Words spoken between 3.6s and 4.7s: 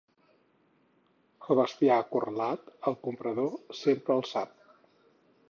sempre el sap.